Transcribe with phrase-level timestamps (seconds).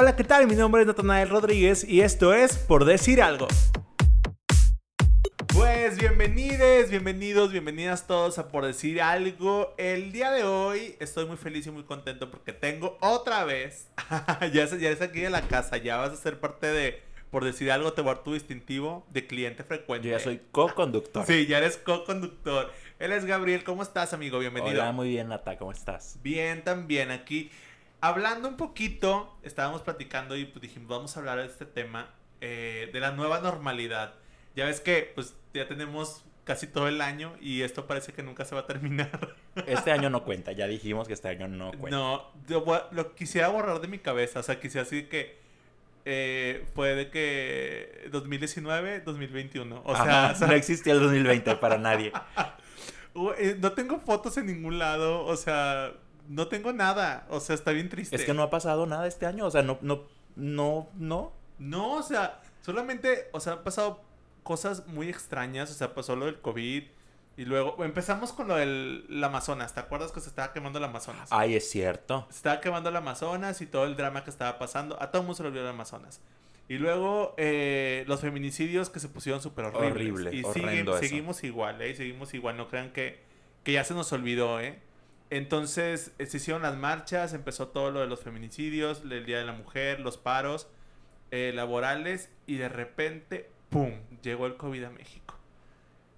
[0.00, 0.46] Hola, ¿qué tal?
[0.46, 3.48] Mi nombre es Natanael Rodríguez y esto es Por Decir Algo.
[5.52, 9.74] Pues bienvenidos, bienvenidos, bienvenidas todos a Por Decir Algo.
[9.76, 13.88] El día de hoy estoy muy feliz y muy contento porque tengo otra vez,
[14.52, 17.02] ya, es, ya es aquí en la casa, ya vas a ser parte de,
[17.32, 20.06] por decir algo, te voy a dar tu distintivo de cliente frecuente.
[20.06, 21.26] Yo ya soy co-conductor.
[21.26, 22.70] Sí, ya eres co-conductor.
[23.00, 24.38] Él es Gabriel, ¿cómo estás, amigo?
[24.38, 24.80] Bienvenido.
[24.80, 26.20] Hola, muy bien, Nata, ¿cómo estás?
[26.22, 27.50] Bien, también aquí.
[28.00, 32.90] Hablando un poquito, estábamos platicando y pues dijimos, vamos a hablar de este tema, eh,
[32.92, 34.14] de la nueva normalidad.
[34.54, 38.44] Ya ves que, pues, ya tenemos casi todo el año y esto parece que nunca
[38.44, 39.36] se va a terminar.
[39.66, 41.90] Este año no cuenta, ya dijimos que este año no cuenta.
[41.90, 45.36] No, yo lo quisiera borrar de mi cabeza, o sea, quisiera así que
[46.04, 52.12] eh, fue de que 2019, 2021, o sea, Ajá, no existía el 2020 para nadie.
[53.38, 55.92] eh, no tengo fotos en ningún lado, o sea,
[56.28, 58.14] no tengo nada, o sea, está bien triste.
[58.16, 60.04] Es que no ha pasado nada este año, o sea, no, no,
[60.36, 61.32] no, no.
[61.58, 64.00] No, o sea, solamente, o sea, han pasado
[64.44, 66.84] cosas muy extrañas, o sea, pasó lo del COVID
[67.36, 70.84] y luego empezamos con lo del el Amazonas, ¿te acuerdas que se estaba quemando el
[70.84, 71.28] Amazonas?
[71.32, 72.26] Ay, es cierto.
[72.30, 75.26] Se estaba quemando el Amazonas y todo el drama que estaba pasando, a todo el
[75.26, 76.20] mundo se le olvidó el Amazonas.
[76.68, 79.92] Y luego eh, los feminicidios que se pusieron súper horribles.
[79.92, 81.94] Horrible, Y siguen- seguimos igual, ¿eh?
[81.94, 83.20] Seguimos igual, no crean que,
[83.64, 84.78] que ya se nos olvidó, ¿eh?
[85.30, 89.44] Entonces eh, se hicieron las marchas, empezó todo lo de los feminicidios, el Día de
[89.44, 90.68] la Mujer, los paros
[91.30, 95.34] eh, laborales y de repente, ¡pum!, llegó el COVID a México.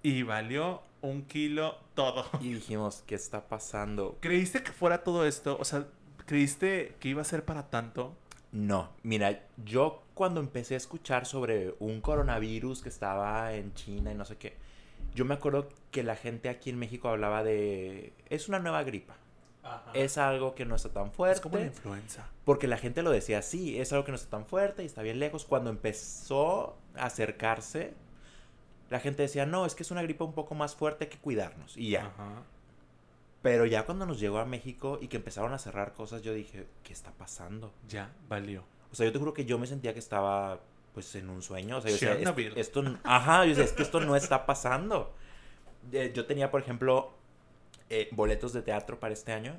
[0.03, 2.25] Y valió un kilo todo.
[2.41, 4.17] Y dijimos, ¿qué está pasando?
[4.21, 5.59] ¿Creíste que fuera todo esto?
[5.61, 5.87] O sea,
[6.27, 8.17] ¿creíste que iba a ser para tanto?
[8.53, 14.15] No, mira, yo cuando empecé a escuchar sobre un coronavirus que estaba en China y
[14.15, 14.57] no sé qué,
[15.15, 18.13] yo me acuerdo que la gente aquí en México hablaba de...
[18.29, 19.17] Es una nueva gripa.
[19.93, 21.35] Es algo que no está tan fuerte.
[21.35, 22.29] Es como la influenza.
[22.45, 25.03] Porque la gente lo decía así, es algo que no está tan fuerte y está
[25.03, 25.45] bien lejos.
[25.45, 27.95] Cuando empezó a acercarse,
[28.89, 31.19] la gente decía, no, es que es una gripa un poco más fuerte, hay que
[31.19, 31.77] cuidarnos.
[31.77, 32.07] Y ya.
[32.07, 32.43] Ajá.
[33.43, 36.67] Pero ya cuando nos llegó a México y que empezaron a cerrar cosas, yo dije,
[36.83, 37.73] ¿qué está pasando?
[37.89, 38.65] Ya, valió.
[38.93, 40.61] O sea, yo te juro que yo me sentía que estaba
[40.95, 41.79] pues en un sueño.
[41.79, 42.53] O sea, yo decía, "Es- Chernobyl.
[42.57, 45.15] esto, ajá, yo decía, es que esto no está pasando.
[45.93, 47.13] Eh, yo tenía, por ejemplo,
[47.89, 49.59] eh, boletos de teatro para este año.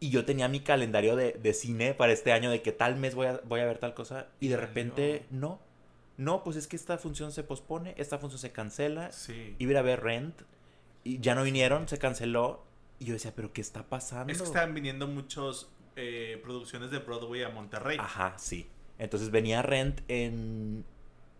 [0.00, 3.14] Y yo tenía mi calendario de, de cine para este año, de que tal mes
[3.16, 4.28] voy a, voy a ver tal cosa.
[4.38, 5.60] Y de repente, no.
[6.16, 9.10] No, pues es que esta función se pospone, esta función se cancela.
[9.12, 9.54] Sí.
[9.58, 10.42] Iba a ver Rent.
[11.04, 12.64] Y ya no vinieron, se canceló.
[13.00, 14.32] Y yo decía, ¿pero qué está pasando?
[14.32, 17.96] Es que estaban viniendo muchos eh, producciones de Broadway a Monterrey.
[18.00, 18.68] Ajá, sí.
[18.98, 20.84] Entonces venía Rent en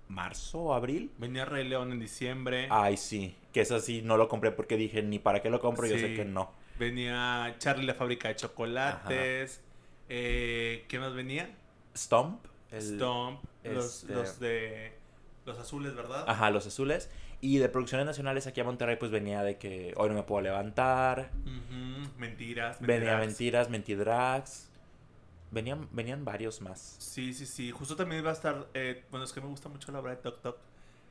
[0.09, 1.11] marzo o abril.
[1.19, 2.69] Venía Rey León en diciembre.
[2.71, 3.35] Ay, sí.
[3.53, 6.15] Que eso sí, no lo compré porque dije, ni para qué lo compro, yo sé
[6.15, 6.51] que no.
[6.79, 9.61] Venía Charlie la fábrica de chocolates.
[10.09, 11.51] Eh, ¿Qué más venía?
[11.97, 12.45] Stomp.
[12.71, 13.41] el- Stomp.
[13.65, 14.93] Los, este- los de
[15.45, 16.25] los azules, ¿verdad?
[16.29, 17.11] Ajá, los azules.
[17.41, 20.41] Y de producciones nacionales aquí a Monterrey, pues venía de que hoy no me puedo
[20.43, 21.31] levantar.
[21.45, 22.79] Ujú, Mentiras.
[22.81, 23.27] Venía mentiras.
[23.27, 24.68] mentiras, mentidrags.
[25.51, 26.97] Venían, venían varios más.
[26.99, 27.71] Sí, sí, sí.
[27.71, 28.67] Justo también iba a estar.
[28.75, 30.57] eh, bueno, es que me gusta mucho la obra de Tok Tok.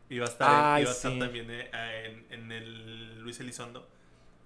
[0.09, 1.19] Iba a estar, Ay, iba a estar sí.
[1.19, 1.69] también eh,
[2.05, 3.87] en, en el Luis Elizondo.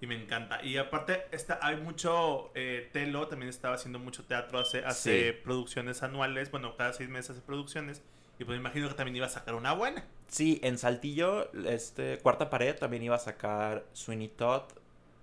[0.00, 0.64] Y me encanta.
[0.64, 2.50] Y aparte, está, hay mucho.
[2.54, 4.58] eh, Telo también estaba haciendo mucho teatro.
[4.58, 5.38] Hace, hace Sí.
[5.44, 6.50] producciones anuales.
[6.50, 8.02] Bueno, cada seis meses hace producciones.
[8.38, 10.04] Y pues me imagino que también iba a sacar una buena.
[10.26, 14.62] Sí, en Saltillo, este, Cuarta Pared también iba a sacar Sweeney Todd.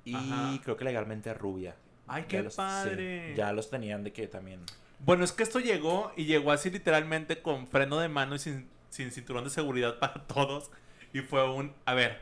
[0.06, 0.58] Y Ajá.
[0.64, 1.76] creo que legalmente Rubia.
[2.10, 3.34] ¡Ay, Ya qué los- sí, padre!
[3.36, 4.62] ya los tenían de que también.
[5.00, 8.68] Bueno, es que esto llegó y llegó así literalmente con freno de mano y sin,
[8.90, 10.70] sin cinturón de seguridad para todos.
[11.14, 12.20] Y fue un, a ver,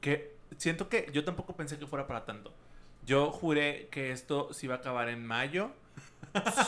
[0.00, 2.52] que siento que yo tampoco pensé que fuera para tanto.
[3.06, 5.70] Yo juré que esto se iba a acabar en mayo.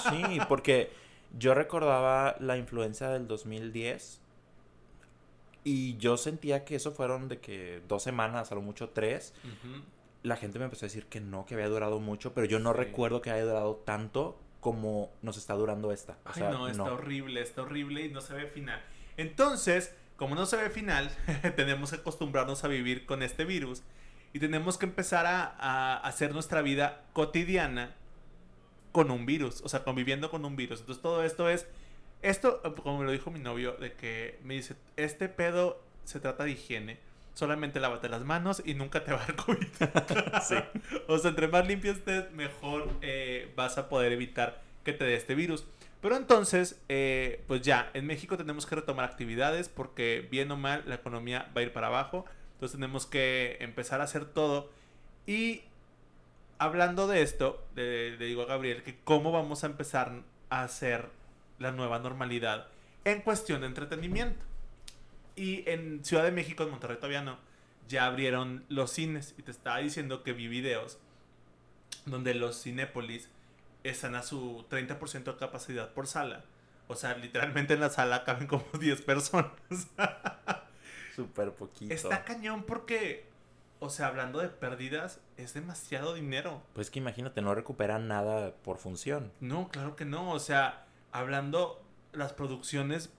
[0.08, 0.90] Sí, porque
[1.38, 4.20] yo recordaba la influencia del 2010
[5.64, 9.34] y yo sentía que eso fueron de que dos semanas, a lo mucho tres.
[10.22, 12.72] La gente me empezó a decir que no, que había durado mucho, pero yo no
[12.72, 12.78] Sí.
[12.78, 16.12] recuerdo que haya durado tanto como nos está durando esta.
[16.24, 18.82] O Ay, sea, no, está horrible, está horrible y no se ve final.
[19.16, 21.10] Entonces, como no se ve final,
[21.56, 23.82] tenemos que acostumbrarnos a vivir con este virus
[24.34, 27.94] y tenemos que empezar a, a hacer nuestra vida cotidiana
[28.92, 30.80] con un virus, o sea, conviviendo con un virus.
[30.80, 31.66] Entonces, todo esto es,
[32.22, 36.44] esto, como me lo dijo mi novio, de que me dice, este pedo se trata
[36.44, 36.98] de higiene.
[37.34, 39.66] Solamente lávate las manos y nunca te va a dar COVID.
[40.42, 40.56] Sí.
[41.08, 45.14] O sea, entre más limpio estés, mejor eh, vas a poder evitar que te dé
[45.14, 45.64] este virus.
[46.00, 50.82] Pero entonces, eh, pues ya, en México tenemos que retomar actividades porque bien o mal
[50.86, 52.24] la economía va a ir para abajo.
[52.54, 54.70] Entonces tenemos que empezar a hacer todo.
[55.26, 55.62] Y
[56.58, 61.08] hablando de esto, le, le digo a Gabriel que cómo vamos a empezar a ser
[61.58, 62.66] la nueva normalidad
[63.04, 64.49] en cuestión de entretenimiento.
[65.36, 67.38] Y en Ciudad de México, en Monterrey todavía no,
[67.88, 69.34] ya abrieron los cines.
[69.38, 70.98] Y te estaba diciendo que vi videos
[72.06, 73.28] donde los Cinépolis
[73.84, 76.44] están a su 30% de capacidad por sala.
[76.88, 79.52] O sea, literalmente en la sala caben como 10 personas.
[81.14, 81.92] Súper poquito.
[81.92, 83.26] Está cañón porque,
[83.78, 86.62] o sea, hablando de pérdidas, es demasiado dinero.
[86.74, 89.32] Pues que imagínate, no recuperan nada por función.
[89.40, 90.32] No, claro que no.
[90.32, 93.12] O sea, hablando las producciones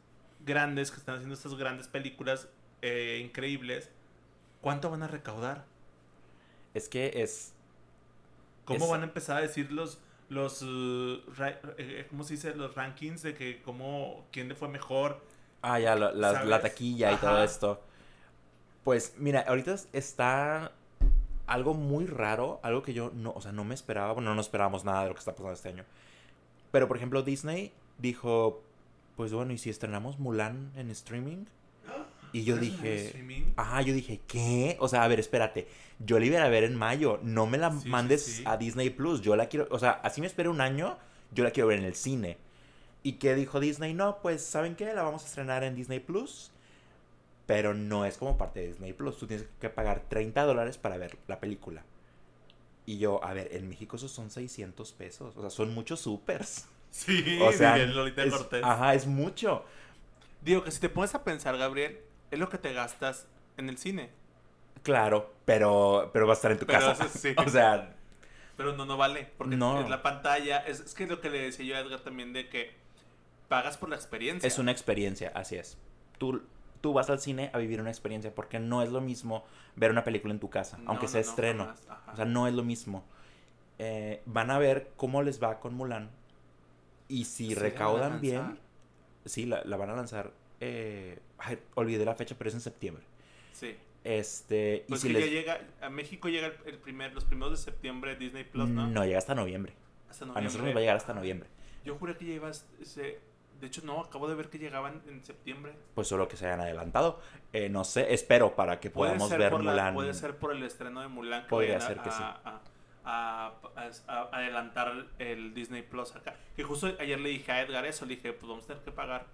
[0.46, 2.48] grandes que están haciendo estas grandes películas
[2.82, 3.90] eh, increíbles,
[4.62, 5.66] ¿cuánto van a recaudar?
[6.74, 7.54] Es que es...
[8.66, 10.00] ¿Cómo es- van a empezar a decir los,
[10.30, 12.56] los, uh, ra- eh, ¿cómo se dice?
[12.56, 15.22] Los rankings de que cómo, quién le fue mejor.
[15.62, 16.50] Ah, ya, la, la- ¿Sabes?
[16.50, 17.82] la taquilla y todo esto.
[18.84, 20.72] Pues mira, ahorita está
[21.46, 24.86] algo muy raro, algo que yo no, o sea, no me esperaba, bueno, no esperábamos
[24.86, 25.84] nada de lo que está pasando este año.
[26.72, 28.64] Pero por ejemplo, Disney dijo,
[29.16, 31.46] pues bueno, ¿y si estrenamos Mulan en streaming?
[32.34, 33.44] Y yo ¿Es un dije, streaming?
[33.58, 34.78] ajá, yo dije, ¿qué?
[34.80, 35.68] O sea, a ver, espérate,
[36.00, 38.44] yo la iba a ver en mayo, no me la Sí, sí, mandes sí.
[38.46, 40.98] a Disney Plus, yo la quiero, o sea, así me esperé un año,
[41.34, 42.38] yo la quiero ver en el cine.
[43.04, 43.94] ¿Y qué dijo Disney?
[43.94, 44.94] No, pues, ¿saben qué?
[44.94, 46.52] La vamos a estrenar en Disney Plus.
[47.48, 49.18] Pero no es como parte de Disney Plus.
[49.18, 51.84] Tú tienes que pagar 30 dólares para ver la película.
[52.86, 55.36] Y yo, a ver, en México esos son 600 pesos.
[55.36, 56.68] O sea, son muchos supers.
[57.02, 58.64] Sí, O sea, Lolita es- Cortés.
[58.64, 59.64] ajá, es mucho.
[60.42, 62.00] Digo que si te pones a pensar, Gabriel,
[62.32, 63.28] es lo que te gastas
[63.58, 64.10] en el cine.
[64.84, 67.06] Claro, pero, pero va a estar en tu Pero casa.
[67.06, 67.34] eso sí.
[67.38, 67.96] o sea,
[68.58, 69.30] Pero no, no vale.
[69.38, 69.80] Porque No.
[69.82, 70.58] es la pantalla.
[70.58, 72.72] Es, es que lo que le decía yo a Edgar también de que
[73.48, 74.46] pagas por la experiencia.
[74.48, 75.78] es una experiencia, así es.
[76.18, 76.42] Tú,
[76.82, 79.46] tú vas al cine a vivir una experiencia porque no es lo mismo
[79.76, 81.74] ver una película en tu casa, No, aunque sea no, estreno.
[82.12, 83.04] O sea, no es lo mismo.
[83.80, 86.10] Eh, van a ver cómo les va con Mulan.
[87.12, 88.58] Y si Sí, la recaudan bien,
[89.26, 90.32] sí, la, la van a lanzar.
[90.62, 93.04] eh, ay, olvidé la fecha, pero es en septiembre.
[93.52, 93.76] Sí.
[94.04, 95.26] Este, Pues y si que les...
[95.30, 95.62] ya llega.
[95.82, 98.88] A México llega el, primer, los primeros de septiembre Disney Plus, ¿no?
[98.88, 99.74] no, llega hasta noviembre.
[100.10, 100.74] Hasta A nosotros nos noviembre.
[100.74, 101.50] va a llegar hasta noviembre.
[101.84, 103.20] Yo juré que ya iba ese.
[103.60, 105.74] De hecho, no, acabo de ver que llegaban en septiembre.
[105.94, 107.20] Pues solo que se hayan adelantado.
[107.54, 109.94] Eh, no sé, espero para que podamos ver la- Mulan.
[109.94, 112.18] puede ser por el estreno de Mulan que Podría a- ser que sí.
[112.22, 112.62] a, a-
[113.04, 116.36] a- a- a adelantar el Disney Plus acá.
[116.56, 118.92] Que justo ayer le dije a Edgar eso, le dije, pues vamos a tener que
[118.92, 119.26] pagar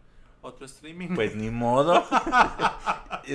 [0.41, 1.15] otro streaming.
[1.15, 2.03] Pues ni modo.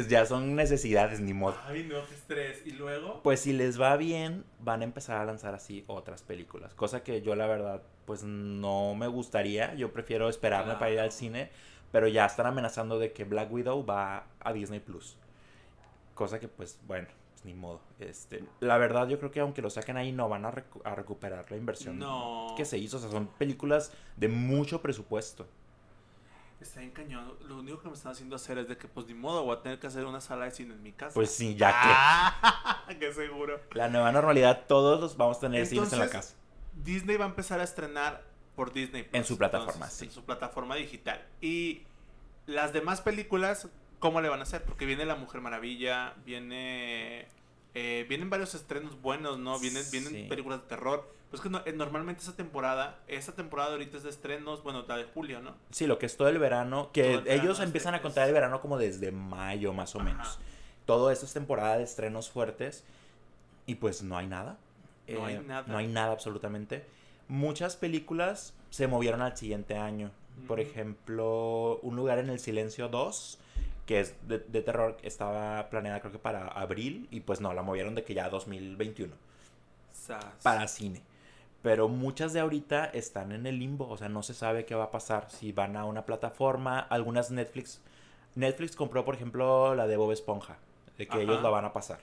[0.09, 1.55] Ya son necesidades, ni modo.
[1.67, 2.63] Ay, no, qué estrés.
[2.67, 6.73] Y luego, Pues si les va bien, van a empezar a lanzar así otras películas.
[6.75, 9.75] Cosa que yo la verdad, pues no me gustaría.
[9.75, 11.51] Yo prefiero esperarme para ir al cine.
[11.91, 15.19] Pero ya están amenazando de que Black Widow va a Disney Plus.
[16.15, 17.09] Cosa que pues bueno,
[17.43, 17.81] pues, ni modo.
[17.99, 20.95] Este, la verdad yo creo que aunque lo saquen ahí no van a, recu- a
[20.95, 22.55] recuperar la inversión no.
[22.57, 22.97] que se hizo.
[22.99, 25.47] O sea, son películas de mucho presupuesto.
[26.61, 27.35] Está cañón.
[27.49, 29.63] Lo único que me están haciendo hacer es de que, pues ni modo, voy a
[29.63, 31.13] tener que hacer una sala de cine en mi casa.
[31.15, 33.61] Pues sí, ya Ah, qué seguro.
[33.69, 36.43] que la nueva normalidad todos los vamos a tener cines en la Entonces, casa.
[36.85, 38.23] Disney va a empezar a estrenar
[38.55, 40.05] por Disney Plus, En su plataforma, sí.
[40.05, 41.21] En su plataforma digital.
[41.41, 41.83] Y
[42.47, 43.69] las demás películas,
[44.03, 44.65] ¿cómo le van a hacer?
[44.65, 47.27] Porque viene La Mujer Maravilla, viene.
[47.75, 49.59] eh, vienen varios estrenos buenos, ¿no?
[49.59, 49.83] Vienen,
[50.29, 51.11] películas de terror.
[51.31, 54.99] Pues que no- eh, normalmente esa temporada, esa temporada ahorita es de estrenos, bueno, la
[54.99, 55.55] de julio, ¿no?
[55.71, 58.03] Sí, lo que es todo el verano, que Todo el verano ellos es- empiezan a
[58.03, 60.11] contar el verano como desde mayo más o Ajá.
[60.11, 60.39] menos.
[60.85, 62.85] Todo esto es temporada de estrenos fuertes
[63.65, 64.59] y pues no hay nada.
[65.07, 65.65] Eh, No hay nada.
[65.69, 66.85] No hay nada absolutamente.
[67.29, 70.11] Muchas películas se movieron al siguiente año.
[70.47, 73.39] Por ejemplo, Un lugar en el silencio 2,
[73.87, 77.63] que es de, de terror, estaba planeada creo que para abril y pues no, la
[77.63, 79.15] movieron de que ya 2021
[79.93, 80.25] Sas.
[80.43, 81.03] para cine.
[81.63, 84.85] Pero muchas de ahorita están en el limbo, o sea, no se sabe qué va
[84.85, 85.31] a pasar.
[85.31, 87.81] Si van a una plataforma, algunas Netflix.
[88.35, 90.57] Netflix compró, por ejemplo, la de Bob Esponja,
[90.99, 91.23] de que Ajá.
[91.23, 92.01] ellos la van a pasar.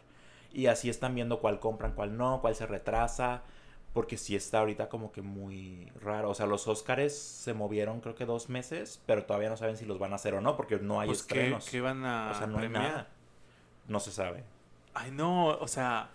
[0.54, 3.42] Y así están viendo cuál compran, cuál no, cuál se retrasa.
[3.93, 6.29] Porque sí está ahorita como que muy raro.
[6.29, 9.86] O sea, los Oscars se movieron creo que dos meses, pero todavía no saben si
[9.86, 11.69] los van a hacer o no, porque no hay Pues, ¿qué, estrenos.
[11.69, 13.08] qué van a o sea, no hay nada.
[13.88, 14.43] No se sabe.
[14.93, 16.12] Ay, no, o sea.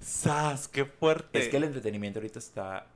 [0.00, 0.66] ¡Sas!
[0.66, 1.38] ¡Qué fuerte!
[1.38, 2.86] Es que el entretenimiento ahorita está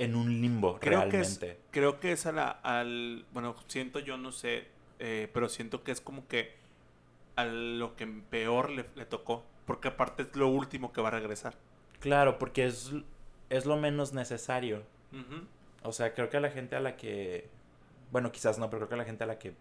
[0.00, 1.60] en un limbo, creo que es, realmente.
[1.70, 4.66] creo que es a la, al bueno siento yo no sé
[4.98, 6.54] eh, pero siento que es como que
[7.36, 11.10] a lo que peor le, le tocó porque aparte es lo último que va a
[11.10, 11.54] regresar
[12.00, 12.90] Claro, porque es,
[13.50, 14.82] es lo menos necesario.
[15.82, 17.48] O sea, creo que a la gente a la que...
[18.10, 19.54] Bueno, quizás no, pero creo que a la gente a la que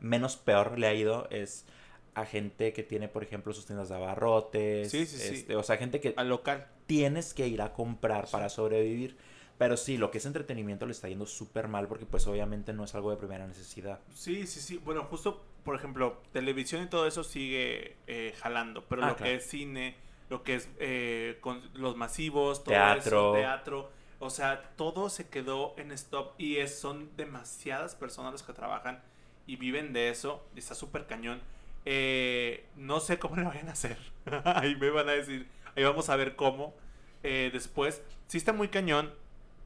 [0.00, 1.66] menos peor le ha ido es
[2.14, 4.90] a gente que tiene, por ejemplo, sus tiendas de abarrotes.
[4.90, 5.34] Sí, sí, sí.
[5.34, 8.32] este, O sea, gente que al local tienes que ir a comprar Sí.
[8.32, 9.16] para sobrevivir.
[9.58, 12.84] Pero sí, lo que es entretenimiento le está yendo súper mal porque pues obviamente no
[12.84, 13.98] es algo de primera necesidad.
[14.14, 14.78] Sí, sí, sí.
[14.84, 19.30] Bueno, justo, por ejemplo, televisión y todo eso sigue eh, jalando, pero Ah, lo claro.
[19.32, 19.96] que es cine,
[20.28, 23.00] lo que es eh, con los masivos, todo Teatro.
[23.00, 28.42] eso, teatro, o sea, todo se quedó en stop y es, son demasiadas personas las
[28.42, 29.02] que trabajan
[29.46, 31.40] y viven de eso y está súper cañón.
[31.84, 33.98] Eh, no sé cómo le vayan a hacer.
[34.44, 36.74] ahí me van a decir, ahí vamos a ver cómo.
[37.22, 39.12] Eh, después, sí está muy cañón,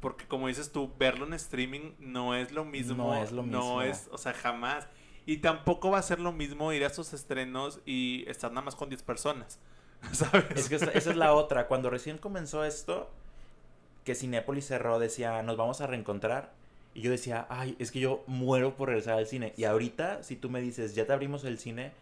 [0.01, 3.05] porque como dices tú, verlo en streaming no es lo mismo.
[3.05, 3.59] No es lo mismo.
[3.59, 4.87] No es, o sea, jamás.
[5.27, 8.75] Y tampoco va a ser lo mismo ir a esos estrenos y estar nada más
[8.75, 9.61] con 10 personas.
[10.13, 10.45] ¿Sabes?
[10.57, 11.67] Es que esa, esa es la otra.
[11.69, 13.11] Cuando recién comenzó esto,
[14.05, 16.51] que Cinépolis cerró, decía, nos vamos a reencontrar.
[16.95, 19.55] Y yo decía, ay, es que yo muero por regresar al cine.
[19.57, 21.93] Y ahorita, si tú me dices, ya te abrimos el cine,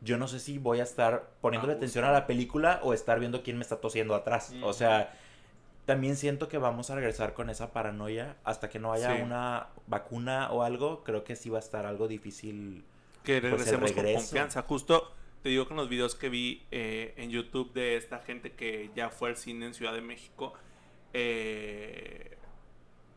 [0.00, 3.42] yo no sé si voy a estar poniéndole atención a la película o estar viendo
[3.44, 4.52] quién me está tosiendo atrás.
[4.62, 4.72] O Ujú.
[4.72, 5.14] sea,
[5.86, 9.22] también siento que vamos a regresar con esa paranoia hasta que no haya Sí.
[9.22, 11.04] una vacuna o algo.
[11.04, 12.84] Creo que sí va a estar algo difícil.
[13.22, 14.62] que pues, regresemos con confianza.
[14.62, 18.52] Justo te digo que en los videos que vi eh, en YouTube de esta gente
[18.52, 20.54] que ya fue al cine en Ciudad de México,
[21.12, 22.36] eh,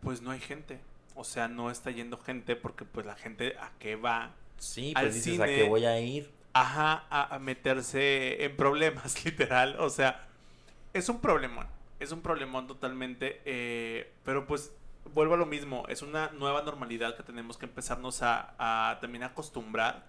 [0.01, 0.79] pues no hay gente.
[1.15, 5.05] O sea, no está yendo gente porque pues la gente a qué va Sí, Al
[5.05, 6.31] pues dices, ¿a cine- qué voy a ir?
[6.53, 9.75] ajá, a, a meterse en problemas, literal.
[9.79, 10.27] O sea,
[10.93, 11.67] es un problemón.
[11.99, 13.41] Es un problemón totalmente.
[13.45, 14.73] eh, pero pues
[15.13, 15.85] vuelvo a lo mismo.
[15.89, 18.55] Es una nueva normalidad que tenemos que empezarnos a,
[18.91, 20.05] a también acostumbrar.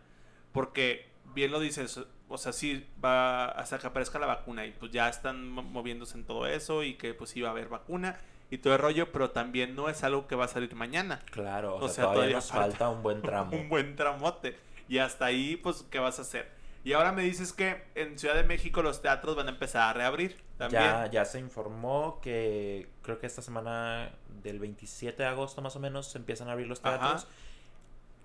[0.53, 2.01] Porque bien lo dices.
[2.29, 4.67] O sea, sí, va hasta que aparezca la vacuna.
[4.67, 6.83] Y pues ya están mo- moviéndose en todo eso.
[6.83, 8.19] Y que pues sí va a haber vacuna.
[8.51, 9.13] Y todo el rollo.
[9.13, 11.21] Pero también no es algo que va a salir mañana.
[11.31, 13.53] Claro, o, sea, sea, todavía, todavía nos falta falta un buen tramo.
[13.57, 14.59] un buen tramote.
[14.89, 16.51] Y hasta ahí, pues, ¿qué vas a hacer?
[16.85, 19.93] Y ahora me dices que en Ciudad de México los teatros van a empezar a
[19.93, 20.83] reabrir también.
[20.83, 24.13] Ya, ya se informó que creo que esta semana
[24.43, 26.99] del 27 de agosto más o menos se empiezan a abrir los Ajá.
[26.99, 27.27] teatros.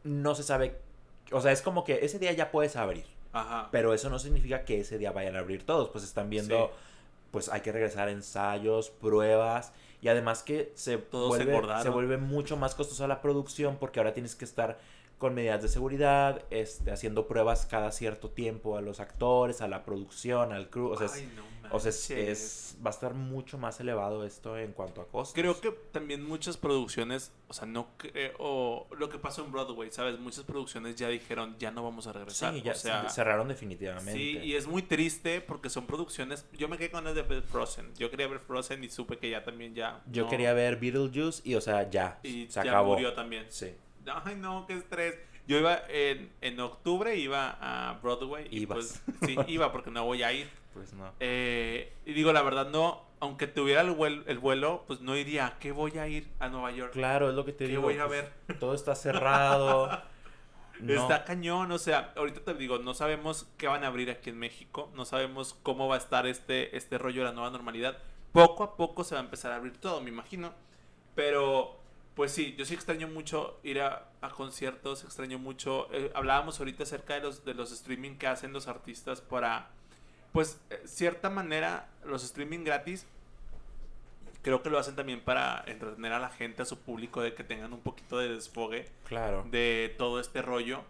[0.03, 0.79] No se sabe,
[1.31, 3.69] o sea, es como que ese día ya puedes abrir, Ajá.
[3.71, 6.73] pero eso no significa que ese día vayan a abrir todos, pues están viendo, Sí.
[7.31, 9.71] pues hay que regresar a ensayos, pruebas
[10.01, 11.83] y además que se Todos vuelve, engordaron.
[11.83, 14.79] se vuelve mucho más costosa la producción porque ahora tienes que estar
[15.17, 19.83] con medidas de seguridad, este, haciendo pruebas cada cierto tiempo a los actores, a la
[19.83, 22.11] producción, al crew, o sea, Ay, no o sea, manches.
[22.11, 25.33] es- va a estar mucho más elevado esto en cuanto a costos.
[25.35, 29.91] Creo que también muchas producciones, o sea, no creo, o lo que pasó en Broadway,
[29.91, 30.17] ¿sabes?
[30.19, 32.53] Muchas producciones ya dijeron, ya no vamos a regresar.
[32.53, 34.13] sí, ya o sea, cerraron definitivamente.
[34.13, 36.45] Sí, y es muy triste porque son producciones.
[36.57, 37.93] Yo me quedé con las de Frozen.
[37.95, 40.01] Yo quería ver Frozen y supe que ya también ya.
[40.11, 40.29] Yo no.
[40.29, 42.93] quería ver Beetlejuice y, o sea, ya, Y se ya acabó.
[42.93, 43.45] murió también.
[43.49, 43.73] Sí.
[44.25, 45.15] Ay, no, qué estrés.
[45.47, 48.47] Yo iba en, en octubre, iba a Broadway.
[48.49, 49.01] Y Ibas.
[49.19, 50.49] pues, sí, iba porque no voy a ir.
[50.73, 51.11] Pues no.
[51.19, 53.09] Eh, y digo, la verdad, no.
[53.19, 55.45] Aunque tuviera el vuelo, el vuelo, pues no iría.
[55.47, 56.91] ¿A qué voy a ir a Nueva York?
[56.93, 57.83] Claro, es lo que te ¿Qué digo.
[57.83, 58.57] voy a pues, ver?
[58.59, 59.89] Todo está cerrado.
[60.79, 60.99] No.
[60.99, 64.39] Está cañón, o sea, ahorita te digo, no sabemos qué van a abrir aquí en
[64.39, 67.99] México, no sabemos cómo va a estar este, este rollo de la nueva normalidad.
[68.31, 70.53] Poco a poco se va a empezar a abrir todo, me imagino.
[71.13, 71.79] Pero,
[72.15, 75.87] pues sí, yo sí extraño mucho ir a, a conciertos, extraño mucho.
[75.93, 79.69] eh, hablábamos ahorita acerca de los, de los streaming que hacen los artistas para,
[80.31, 83.05] pues, eh, cierta manera, los streaming gratis.
[84.41, 87.43] Creo que lo hacen también para entretener a la gente, a su público, de que
[87.43, 89.45] tengan un poquito de desfogue Claro.
[89.51, 90.83] de todo este rollo.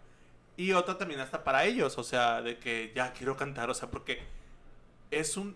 [0.56, 3.90] Y otra también hasta para ellos, o sea, de que ya quiero cantar, o sea,
[3.90, 4.22] porque
[5.10, 5.54] es un,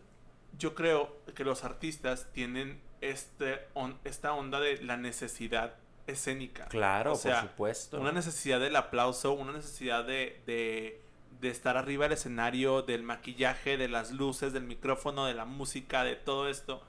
[0.58, 5.74] yo creo que los artistas tienen este, on- esta onda de la necesidad
[6.06, 6.66] escénica.
[6.66, 8.00] Claro, O sea, por supuesto.
[8.00, 11.00] Una necesidad del aplauso, una necesidad de, de,
[11.40, 16.04] de estar arriba del escenario, del maquillaje, de las luces, del micrófono, de la música,
[16.04, 16.82] de todo esto.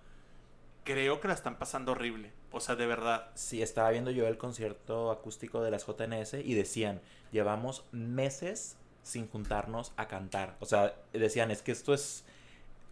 [0.83, 3.29] Creo que la están pasando horrible, o sea, de verdad.
[3.35, 7.01] Sí, estaba viendo yo el concierto acústico de las JNS y decían,
[7.31, 10.55] llevamos meses sin juntarnos a cantar.
[10.59, 12.23] O sea, decían, es que esto es,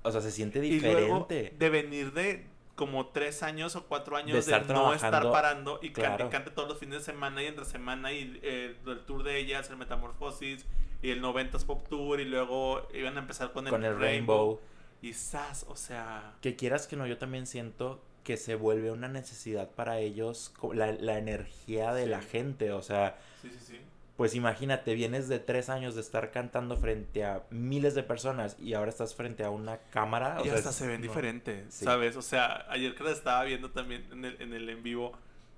[0.04, 1.56] o sea, se siente Y luego diferente.
[1.58, 2.46] de venir de
[2.76, 6.30] como tres años o cuatro años De de, estar no estar parando y cante, claro.
[6.30, 9.70] cante todos los fines de semana y entre semana y eh, el tour de ellas,
[9.70, 10.66] el Metamorfosis
[11.06, 14.38] y el 90s Pop Tour y luego iban a empezar con el, con el Rainbow.
[14.58, 14.60] Rainbow.
[15.02, 19.08] Y sas, o sea, Que quieras que no, yo también siento que se vuelve una
[19.08, 22.10] necesidad para ellos la, la energía de Sí.
[22.10, 22.72] la gente.
[22.72, 23.80] O sea, sí, sí, sí.
[24.18, 28.74] pues imagínate, vienes de tres años de estar cantando frente a miles de personas y
[28.74, 30.38] ahora estás frente a una cámara.
[30.40, 31.08] o Y sea, hasta es- se ven no.
[31.08, 31.86] diferentes, Sí.
[31.86, 32.16] ¿sabes?
[32.16, 35.12] O sea, ayer que la estaba viendo también en el en, el en vivo,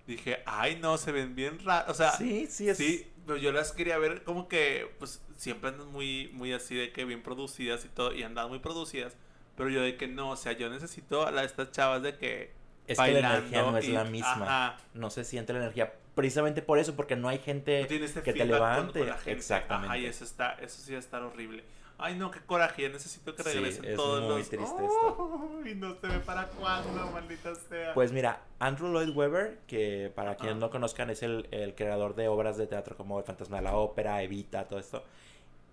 [0.08, 1.89] dije, ay, no, se ven bien raros.
[1.92, 2.77] O sea, Sí, sí, es.
[2.77, 6.91] Sí, pero yo las quería ver como que, pues, siempre andan muy, muy así de
[6.91, 9.15] que bien producidas y todo, y andan muy producidas,
[9.55, 12.51] pero yo de que no, o sea, yo necesito a la- estas chavas de que
[12.88, 14.77] Es que la energía no es la misma.
[14.93, 15.93] No se siente la energía.
[16.15, 19.00] Precisamente por eso, porque no hay gente este que te levante.
[19.34, 19.93] Exactamente.
[19.93, 21.63] Ay, eso, está, eso sí va a estar horrible.
[22.00, 22.89] Ay, no, qué coraje.
[22.89, 25.50] necesito que regresen sí, es muy triste esto.
[25.66, 27.94] Y no se ve para cuándo, maldita sea.
[27.94, 32.27] Pues mira, Andrew Lloyd Webber, que para quienes no conozcan es el, el, creador de
[32.27, 35.04] obras de teatro como El Fantasma de la Ópera, Evita, todo esto.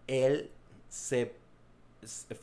[0.07, 0.51] Él
[0.89, 1.35] se,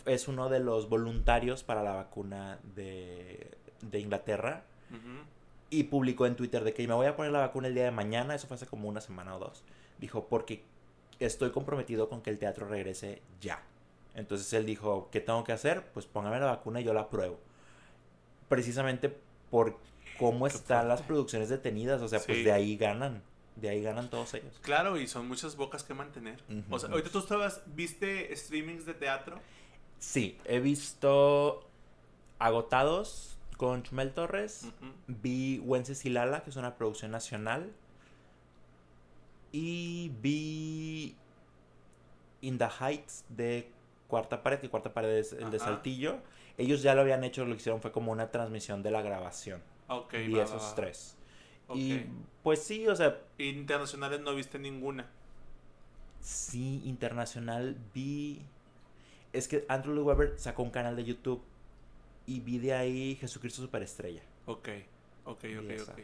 [0.06, 3.50] es uno de los voluntarios para la vacuna de,
[3.82, 4.64] de Inglaterra.
[5.70, 7.92] Y publicó en Twitter de que me voy a poner la vacuna el día de
[7.92, 8.36] mañana.
[8.36, 9.64] Eso fue hace como una semana o dos.
[10.00, 10.64] Dijo, porque
[11.20, 13.62] estoy comprometido con que el teatro regrese ya.
[14.16, 15.92] Entonces él dijo, ¿qué tengo que hacer?
[15.94, 17.40] Pues póngame la vacuna y yo la pruebo.
[18.50, 19.16] Precisamente
[19.50, 19.78] por
[20.20, 23.24] cómo están las producciones detenidas, o sea, pues de ahí ganan.
[23.56, 24.60] De ahí ganan todos ellos.
[24.62, 26.42] Claro, y son muchas bocas que mantener.
[26.70, 29.40] O sea, ahorita tú estabas, ¿viste streamings de teatro?
[30.00, 31.68] Sí, he visto
[32.40, 34.68] Agotados con Chumel Torres.
[35.08, 37.72] Vi Wencesilala, que es una producción nacional.
[39.52, 41.16] Y vi
[42.42, 43.70] In the Heights de
[44.12, 46.20] Cuarta Pared, que Cuarta Pared es el de Saltillo.
[46.58, 49.64] Ellos ya lo habían hecho, lo que hicieron fue como una transmisión de la grabación.
[49.88, 51.18] Ok, Vi esos tres.
[51.74, 52.02] Y
[52.44, 53.22] pues sí, o sea.
[53.38, 55.08] Internacionales no viste ninguna.
[56.20, 58.42] Sí, internacional vi.
[59.32, 61.42] Es que Andrew Lloyd Webber sacó un canal de YouTube
[62.28, 64.22] y vi de ahí Jesucristo Superestrella.
[64.46, 64.68] Ok,
[65.24, 66.00] ok, ok, ok.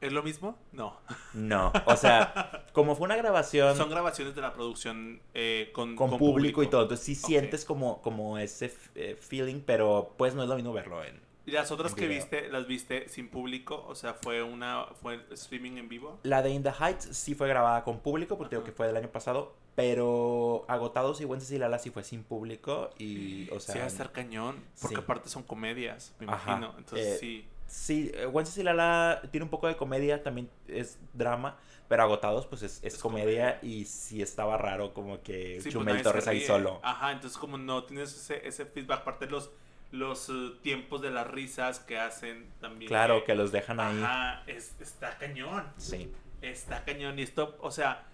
[0.00, 0.56] ¿Es lo mismo?
[0.72, 0.98] No.
[1.34, 3.76] No, o sea, como fue una grabación...
[3.76, 8.00] Son grabaciones de la producción eh, con, con, público, y todo, entonces sí sientes como,
[8.00, 11.20] como ese eh, feeling, pero pues no es lo mismo verlo en...
[11.46, 13.84] ¿Y las otras que viste, las viste sin público?
[13.88, 16.20] O sea, ¿fue una fue streaming en vivo?
[16.22, 18.96] La de In the Heights sí fue grabada con público, porque digo que fue del
[18.96, 23.74] año pasado, pero Agotados y Wences y Lala sí fue sin público y, o sea...
[23.74, 27.46] Sí, va a estar cañón, porque aparte son comedias, me imagino, entonces eh, sí...
[27.70, 32.44] Sí, eh, Wences y Lala tiene un poco de comedia, también es drama, pero Agotados
[32.46, 36.80] pues es, comedia, y sí estaba raro como que pues, Chumel Torres ahí solo.
[36.82, 39.52] Ajá, entonces como no tienes ese, ese feedback, aparte los,
[39.92, 42.88] los eh, tiempos de las risas que hacen también.
[42.88, 44.02] Claro, que los dejan ahí.
[44.02, 45.72] Ajá, es, está cañón.
[45.76, 46.12] Sí.
[46.42, 48.04] Está cañón y esto, o sea,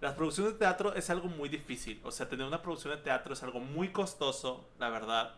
[0.00, 3.32] las producciones de teatro es algo muy difícil, o sea, tener una producción de teatro
[3.32, 5.34] es algo muy costoso, la verdad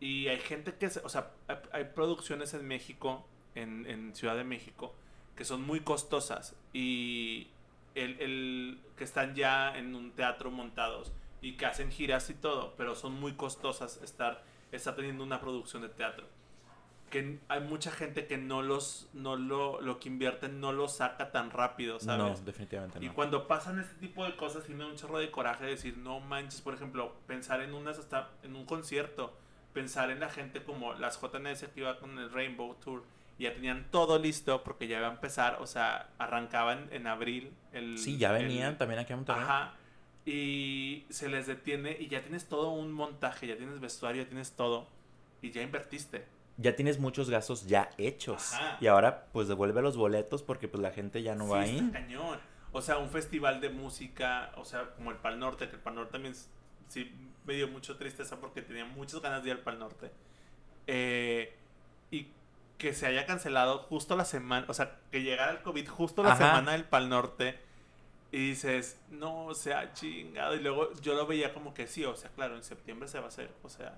[0.00, 1.30] y hay gente que, o sea,
[1.72, 4.94] hay, producciones en México, en, en, Ciudad de México,
[5.34, 7.48] que son muy costosas y
[7.94, 12.74] el, el, que están ya en un teatro montados y que hacen giras y todo,
[12.76, 16.26] pero son muy costosas estar, estar teniendo una producción de teatro.
[17.10, 21.30] Que hay mucha gente que no los, no lo, lo que invierten no lo saca
[21.30, 22.40] tan rápido, ¿sabes?
[22.40, 23.06] No, definitivamente no.
[23.06, 26.20] Y cuando pasan este tipo de cosas, tiene un chorro de coraje de decir, no
[26.20, 29.32] manches, por ejemplo, pensar en unas hasta en un concierto
[29.76, 33.04] pensar en la gente como las JNS que iba con el Rainbow Tour.
[33.38, 37.98] Ya tenían todo listo porque ya iba a empezar, o sea, arrancaban en abril el...
[37.98, 39.42] Sí, ya venían también aquí a Monterrey.
[39.42, 39.74] Ajá.
[40.24, 44.52] Y se les detiene y ya tienes todo un montaje, ya tienes vestuario, ya tienes
[44.52, 44.88] todo.
[45.42, 46.24] Y ya invertiste.
[46.56, 48.54] Ya tienes muchos gastos ya hechos.
[48.80, 51.90] Y ahora pues devuelve los boletos porque pues la gente ya no va ahí.
[51.92, 52.38] cañón.
[52.72, 55.96] O sea, un festival de música, o sea, como el Pal Norte, que el Pal
[55.96, 56.34] Norte también
[56.88, 57.12] sí
[57.46, 60.10] me dio mucho tristeza porque tenía muchas ganas de ir al Pal Norte.
[60.86, 61.56] Eh,
[62.10, 62.28] y
[62.78, 66.36] que se haya cancelado justo la semana, o sea, que llegara el COVID justo la
[66.36, 67.58] semana del Pal Norte.
[68.32, 70.56] Y dices, no, o sea, chingado.
[70.56, 73.26] Y luego yo lo veía como que sí, o sea, claro, en septiembre se va
[73.26, 73.50] a hacer.
[73.62, 73.96] O sea,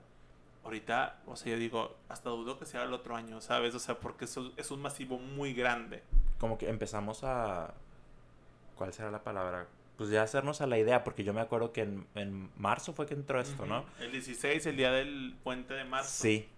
[0.64, 3.74] ahorita, o sea, yo digo, hasta dudo que sea el otro año, ¿sabes?
[3.74, 6.02] O sea, porque eso es un masivo muy grande.
[6.38, 7.74] Como que empezamos a...
[8.76, 9.66] ¿Cuál será la palabra?
[9.98, 13.04] Pues ya hacernos a la idea, porque yo me acuerdo que en, en marzo fue
[13.06, 13.84] que entró esto, ¿no?
[14.00, 16.22] El 16, el día del puente de marzo.
[16.22, 16.48] Sí,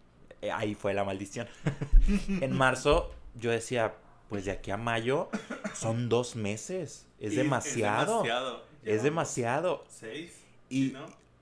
[0.42, 1.48] eh, ahí fue la maldición.
[2.28, 3.94] en marzo yo decía,
[4.28, 5.30] pues de aquí a mayo
[5.74, 8.18] son dos meses, es demasiado.
[8.18, 8.64] Es demasiado.
[8.84, 9.84] Es demasiado.
[9.88, 10.38] Seis.
[10.68, 10.94] Y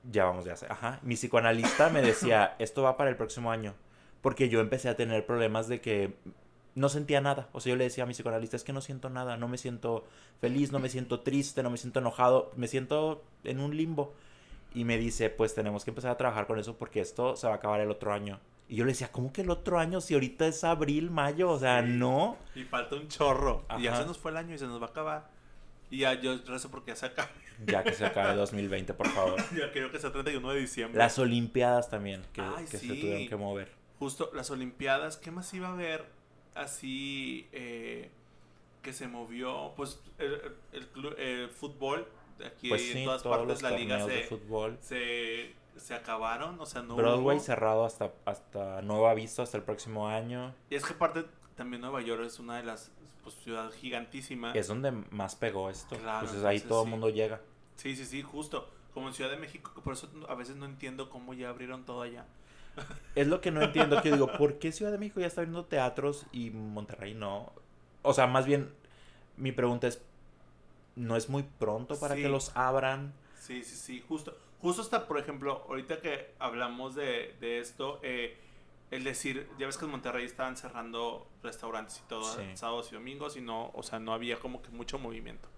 [0.08, 1.00] ya vamos ya, ajá.
[1.02, 3.74] Mi psicoanalista me decía, esto va para el próximo año,
[4.22, 6.14] porque yo empecé a tener problemas de que
[6.78, 7.48] no sentía nada.
[7.52, 9.58] O sea, yo le decía a mi psicoanalista, es que no siento nada, no me
[9.58, 10.06] siento
[10.40, 14.14] feliz, no me siento triste, no me siento enojado, me siento en un limbo.
[14.74, 17.54] Y me dice, pues tenemos que empezar a trabajar con eso porque esto se va
[17.54, 18.38] a acabar el otro año.
[18.68, 21.50] Y yo le decía, ¿cómo que el otro año si ahorita es abril, mayo?
[21.50, 22.36] O sea, no.
[22.54, 23.64] Y falta un chorro.
[23.78, 25.30] Y ya se nos fue el año y se nos va a acabar.
[25.90, 27.30] Y ya yo rezo porque ya se acabe.
[27.66, 29.36] Ya que se acabe 2020, por favor.
[29.56, 30.98] ya creo que sea 31 de diciembre.
[30.98, 33.72] Las Olimpiadas también, que, que se tuvieron que mover.
[33.98, 36.17] Justo, las Olimpiadas, ¿qué más iba a haber?
[36.58, 38.10] Así eh,
[38.82, 42.06] que se movió, pues el, fútbol,
[42.44, 44.28] aquí pues en todas partes la liga se,
[44.80, 50.08] se, se acabaron, o sea, no Broadway cerrado hasta, hasta nuevo aviso, hasta el próximo
[50.08, 50.54] año.
[50.70, 51.24] Y es que aparte
[51.56, 52.90] también Nueva York es una de las
[53.22, 54.56] pues, ciudades gigantísimas.
[54.56, 55.96] Es donde más pegó esto.
[55.96, 56.90] Claro, pues ahí todo el sí.
[56.90, 57.40] mundo llega.
[57.76, 58.70] Sí, sí, sí, justo.
[58.94, 62.02] Como en Ciudad de México, por eso a veces no entiendo cómo ya abrieron todo
[62.02, 62.24] allá.
[63.14, 65.40] Es lo que no entiendo, que yo digo, ¿por qué Ciudad de México ya está
[65.40, 67.52] abriendo teatros y Monterrey no?
[68.02, 68.70] O sea, más bien,
[69.36, 70.00] mi pregunta es,
[70.96, 72.22] ¿no es muy pronto para Sí.
[72.22, 73.12] que los abran?
[73.38, 74.36] Sí, sí, sí, justo.
[74.60, 78.36] Justo hasta, por ejemplo, ahorita que hablamos de, de esto, eh,
[78.90, 82.42] el decir, ya ves que en Monterrey estaban cerrando restaurantes y todo, Sí.
[82.54, 85.48] sábados y domingos, y no, o sea, no había como que mucho movimiento.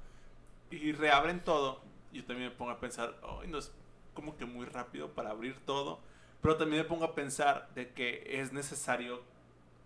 [0.71, 1.81] Y reabren todo,
[2.13, 3.73] yo también me pongo a pensar, ay, no es
[4.15, 6.01] como que muy rápido para abrir todo,
[6.41, 9.23] pero también me pongo a pensar de que es necesario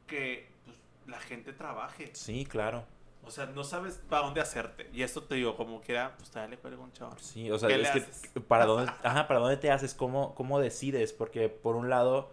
[0.07, 2.11] que pues, la gente trabaje.
[2.15, 2.85] Sí, claro.
[3.27, 4.89] O sea, no sabes para dónde hacerte.
[4.93, 7.19] Y esto te digo, como quiera, pues dale cuelga un chaval.
[7.21, 10.61] Sí, o sea, ¿Qué es que para dónde, ajá, para dónde te haces, cómo, cómo
[10.61, 12.31] decides, porque por un lado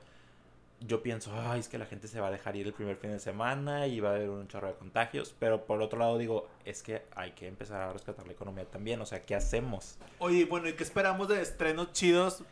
[0.81, 3.11] yo pienso, ay, es que la gente se va a dejar ir el primer fin
[3.11, 6.47] de semana y va a haber un chorro de contagios, pero por otro lado digo,
[6.65, 9.97] es que hay que empezar a rescatar la economía también, o sea, ¿qué hacemos?
[10.17, 12.43] Oye, bueno, ¿y qué esperamos de estrenos chidos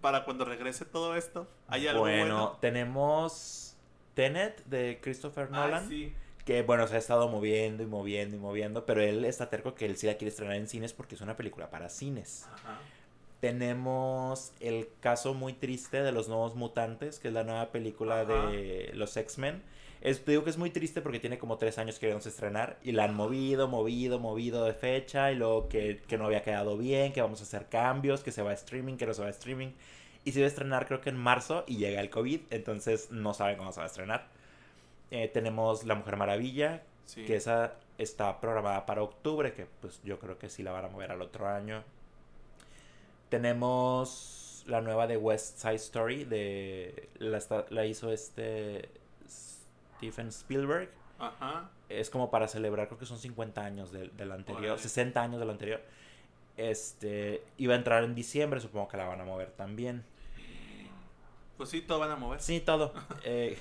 [0.00, 1.46] para cuando regrese todo esto?
[1.68, 2.58] ¿Hay algo bueno, bueno?
[2.60, 3.76] tenemos
[4.14, 6.12] Tenet de Christopher Ay, Nolan, sí.
[6.44, 9.86] que bueno, se ha estado moviendo y moviendo y moviendo, pero él está terco que
[9.86, 12.46] él sí la quiere estrenar en cines porque es una película para cines.
[12.52, 12.78] Ajá.
[13.40, 18.50] Tenemos el caso muy triste de los nuevos mutantes, que es la nueva película Ajá.
[18.50, 19.62] de los X-Men.
[20.00, 22.92] Es, te digo que es muy triste porque tiene como tres años queriéndose estrenar y
[22.92, 27.12] la han movido, movido, movido de fecha y luego que, que no había quedado bien,
[27.12, 29.30] que vamos a hacer cambios, que se va a streaming, que no se va a
[29.30, 29.72] streaming.
[30.24, 33.32] Y se iba a estrenar creo que en marzo y llega el COVID, entonces no
[33.34, 34.26] saben cómo se va a estrenar.
[35.10, 37.24] Eh, tenemos La Mujer Maravilla, Sí.
[37.24, 40.88] que esa está programada para octubre, que pues yo creo que sí la van a
[40.88, 41.84] mover al otro año.
[43.28, 48.88] Tenemos la nueva de West Side Story, de la, la hizo este
[49.96, 50.90] Stephen Spielberg.
[51.18, 51.70] Ajá.
[51.88, 54.78] Es como para celebrar, creo que son 50 años del, del anterior, Órale.
[54.82, 55.82] 60 años del anterior.
[56.56, 60.04] Este, iba a entrar en diciembre, supongo que la van a mover también.
[61.56, 62.40] Pues sí, todo van a mover.
[62.40, 62.92] Sí, todo.
[63.24, 63.58] Eh,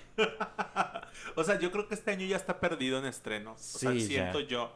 [1.35, 3.75] O sea, yo creo que este año ya está perdido en estrenos.
[3.75, 4.47] O sea, Sí, siento ya.
[4.47, 4.71] yo.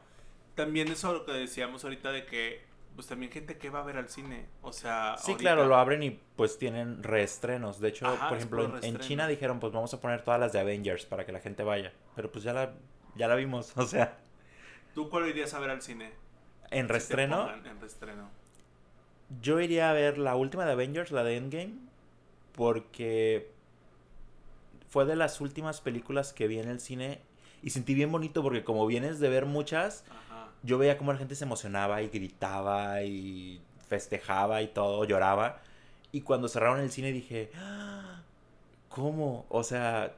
[0.55, 2.61] También eso lo que decíamos ahorita de que,
[2.99, 4.47] pues también gente que va a ver al cine.
[4.61, 7.79] O sea, Sí, ahorita- claro, lo abren y pues tienen reestrenos.
[7.79, 8.99] De hecho, Ajá, por ejemplo, en.
[8.99, 11.93] China dijeron, pues vamos a poner todas las de Avengers para que la gente vaya.
[12.17, 12.73] Pero pues ya la,
[13.15, 14.17] ya la vimos, o sea,
[14.93, 16.11] ¿Tú cuál irías a ver al cine?
[16.71, 18.29] en Si reestreno, En reestreno.
[19.41, 21.75] yo iría a ver la última de Avengers, la de Endgame,
[22.53, 23.49] porque
[24.89, 27.21] fue de las últimas películas que vi en el cine
[27.63, 30.28] y sentí bien bonito porque como vienes de ver muchas, Ajá.
[30.63, 35.59] Yo veía cómo la gente se emocionaba y gritaba y festejaba y todo, lloraba.
[36.11, 38.21] Y cuando cerraron el cine dije, "Ah,
[38.89, 39.45] ¿cómo?
[39.49, 40.13] O sea,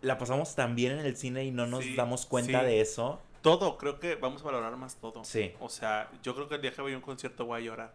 [0.00, 2.66] la pasamos tan bien en el cine y no nos Sí, damos cuenta sí.
[2.66, 3.20] de eso.
[3.42, 5.24] Todo, creo que vamos a valorar más todo.
[5.24, 5.52] Sí.
[5.60, 7.92] O sea, yo creo que el día que vaya a un concierto voy a llorar.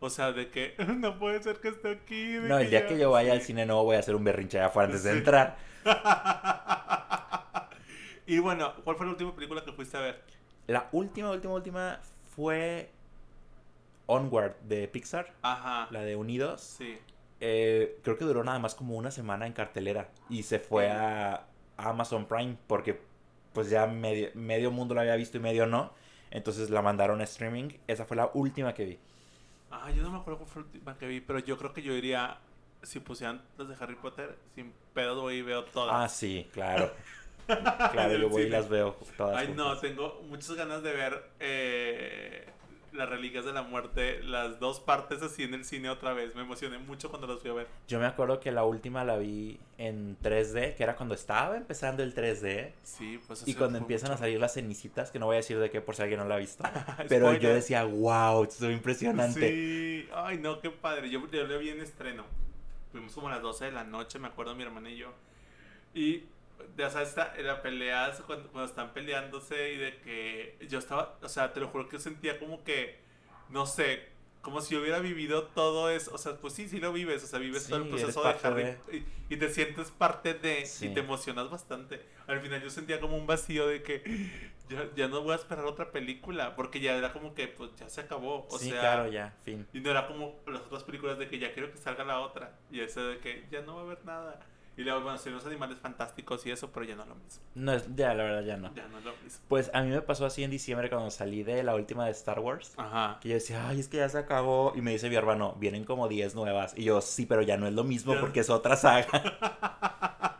[0.00, 2.36] O sea, de que no puede ser que esté aquí.
[2.42, 4.68] No, el día que yo vaya al cine no voy a hacer un berrinche allá
[4.68, 5.56] afuera antes de entrar.
[8.26, 10.22] y bueno, ¿cuál fue la última película que fuiste a ver?
[10.68, 12.00] La última, última, última
[12.36, 12.90] fue
[14.06, 15.88] Onward de Pixar, Ajá.
[15.90, 16.60] la de Unidos.
[16.60, 16.98] Sí.
[17.40, 21.46] Eh, creo que duró nada más como una semana en cartelera y se fue a
[21.76, 23.00] Amazon Prime porque
[23.52, 25.92] pues ya medio, medio mundo la había visto y medio no.
[26.30, 27.70] Entonces la mandaron a streaming.
[27.86, 28.98] Esa fue la última que vi.
[29.70, 31.82] Ah, yo no me acuerdo cuál fue la última que vi, pero yo creo que
[31.82, 32.38] yo iría,
[32.82, 35.94] si pusieran las de Harry Potter, sin pedo voy y veo todas.
[35.94, 36.92] Ah, sí, claro.
[37.92, 39.36] claro, yo voy y las veo todas.
[39.36, 39.80] Ay, no, juntas.
[39.80, 42.46] tengo muchas ganas de ver eh,
[42.92, 46.34] Las Reliquias de la Muerte, las dos partes así en el cine otra vez.
[46.34, 47.66] Me emocioné mucho cuando las fui a ver.
[47.86, 52.02] Yo me acuerdo que la última la vi en 3D, que era cuando estaba empezando
[52.02, 52.72] el 3D.
[52.82, 55.70] Sí, pues Y cuando empiezan a salir las cenicitas, que no voy a decir de
[55.70, 56.64] qué por si alguien no la ha visto.
[57.08, 59.48] Pero yo decía, wow, esto es impresionante.
[59.48, 61.08] Sí, ay no, qué padre.
[61.10, 62.24] Yo, yo le vi en estreno.
[62.92, 65.12] Fuimos como a las 12 de la noche, me acuerdo mi hermana y yo.
[65.94, 66.24] Y
[66.76, 71.28] ya sabes, esta, la pelea, cuando, cuando están peleándose y de que yo estaba, o
[71.28, 72.98] sea, te lo juro que sentía como que,
[73.50, 74.08] no sé,
[74.40, 76.14] como si yo hubiera vivido todo eso.
[76.14, 78.76] O sea, pues sí, sí lo vives, o sea, vives todo el proceso de Harry
[78.92, 80.86] y, y te sientes parte de, Sí.
[80.86, 82.00] y te emocionas bastante.
[82.26, 84.02] Al final yo sentía como un vacío de que
[84.68, 87.88] ya, ya no voy a esperar otra película, porque ya era como que, pues ya
[87.88, 88.46] se acabó.
[88.50, 89.66] O sí, sea, claro, ya, fin.
[89.72, 92.58] y no era como las otras películas de que ya quiero que salga la otra.
[92.70, 94.40] Y ese de que ya no va a haber nada.
[94.78, 97.42] Y luego, bueno, sí, los animales fantásticos y eso, pero ya no es lo mismo.
[97.56, 98.72] No es, ya, la verdad, ya no.
[98.74, 99.40] Ya no es lo mismo.
[99.48, 102.38] Pues a mí me pasó así en diciembre cuando salí de la última de Star
[102.38, 102.74] Wars.
[102.76, 103.18] Ajá.
[103.20, 104.72] Que yo decía, ay, es que ya se acabó.
[104.76, 106.74] Y me dice mi hermano, vienen como 10 nuevas.
[106.76, 108.20] Y yo, sí, pero ya no es lo mismo Ya.
[108.20, 109.08] porque es otra saga.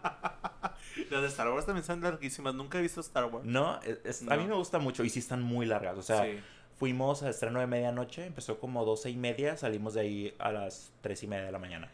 [1.10, 2.54] Las de Star Wars también son larguísimas.
[2.54, 3.44] Nunca he visto Star Wars.
[3.44, 5.96] no, es- es- a mí me gusta mucho y sí están muy largas.
[5.96, 6.38] O sea, sí.
[6.78, 10.92] fuimos a estreno de medianoche, empezó como 12 y media, salimos de ahí a las
[11.00, 11.90] 3 y media de la mañana.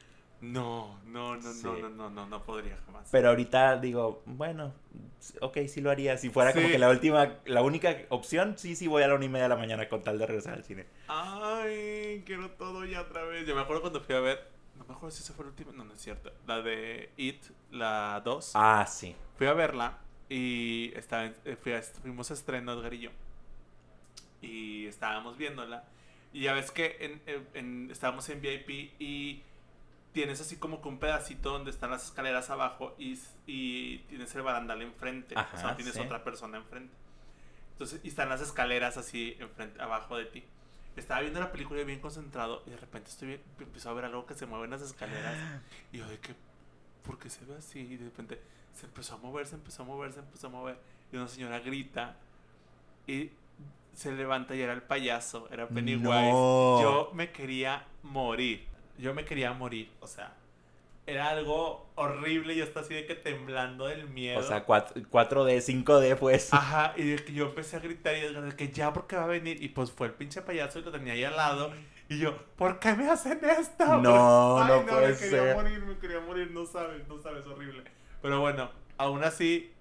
[0.52, 1.62] No, no, no, Sí.
[1.64, 3.08] no, no, no, no, no podría jamás.
[3.10, 4.72] Pero ahorita digo, bueno,
[5.40, 6.16] ok, sí lo haría.
[6.18, 9.24] Si fuera como que la última, la única opción, sí, sí voy a la una
[9.24, 10.86] y media de la mañana con tal de regresar al cine.
[11.08, 13.46] Ay, quiero todo ya otra vez.
[13.46, 14.52] Yo me acuerdo cuando fui a ver.
[14.76, 15.72] No me acuerdo si esa fue la última.
[15.72, 16.32] No, no es cierto.
[16.46, 18.52] La de It, la 2.
[18.54, 19.14] Ah, sí.
[19.36, 23.10] Fui a verla y estaba en- eh, fui a- fuimos a estreno Edgar y yo.
[24.42, 25.84] Y estábamos viéndola.
[26.32, 29.42] Y ya ves que en, en- en- estábamos en VIP y
[30.14, 34.42] tienes así como que un pedacito donde están las escaleras abajo y, y tienes el
[34.42, 35.34] barandal enfrente.
[35.36, 36.00] Ajá, o sea, tienes sí.
[36.00, 36.94] otra persona enfrente.
[37.72, 40.44] Entonces, y están las escaleras así enfrente, abajo de ti.
[40.96, 44.24] Estaba viendo la película bien concentrado y de repente estoy bien- empezó a ver algo
[44.24, 45.36] que se mueve en las escaleras.
[45.92, 46.34] Y yo de que,
[47.04, 47.80] ¿por qué se ve así?
[47.80, 48.40] Y de repente
[48.72, 50.78] se empezó a mover, se empezó a mover, se empezó a mover.
[51.12, 52.16] Y una señora grita
[53.08, 53.30] y
[53.94, 56.04] se levanta y era el payaso, era Pennywise.
[56.30, 56.80] No.
[56.80, 58.68] Yo me quería morir.
[58.98, 59.90] Yo me quería morir.
[60.00, 60.34] O sea,
[61.06, 62.56] era algo horrible.
[62.56, 64.40] Yo estaba así de que temblando del miedo.
[64.40, 66.52] O sea, 4, 4D, 5D, pues.
[66.52, 69.28] Ajá, y de que yo empecé a gritar y de que ya porque va a
[69.28, 69.62] venir.
[69.62, 71.72] Y pues fue el pinche payaso y lo tenía ahí al lado.
[72.08, 73.98] Y yo, ¿por qué me hacen esto?
[73.98, 75.56] No, Ay, no puede me quería ser.
[75.56, 77.82] morir, me quería morir, no sabes, no sabes, horrible.
[78.20, 79.72] Pero bueno, aún así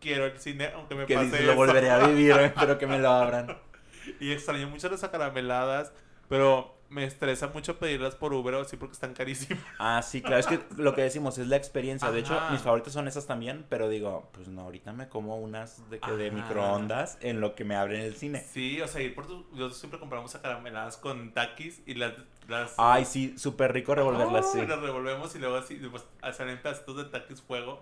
[0.00, 2.98] quiero el cine, aunque me que pase dices, lo volveré a vivir, pero que me
[2.98, 3.58] lo abran.
[4.18, 5.92] Y extraño mucho las acarameladas,
[6.28, 9.62] pero me estresa mucho pedirlas por Uber o así porque están carísimas.
[9.78, 12.10] Ah, sí, claro, es que lo que decimos es la experiencia.
[12.10, 15.88] De hecho, mis favoritas son esas también, pero digo, pues no, ahorita me como unas
[15.88, 18.44] de, que de microondas en lo que me abren el cine.
[18.52, 19.46] Sí, o sea, ir por tu...
[19.52, 22.12] Nosotros siempre compramos acarameladas con takis y las...
[22.50, 24.66] las Ay, sí, súper rico revolverlas, Ay, sí.
[24.66, 26.04] Las revolvemos y luego así, pues
[26.36, 27.80] salen pedacitos de taquis fuego.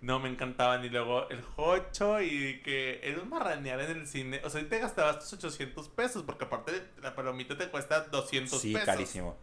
[0.00, 0.84] No, me encantaban.
[0.84, 4.40] Y luego el jocho y que era un marranear en el cine.
[4.44, 8.58] O sea, ahí te gastabas tus 800 pesos porque aparte la palomita te cuesta 200
[8.60, 8.86] Sí, pesos.
[8.86, 9.36] carísimo.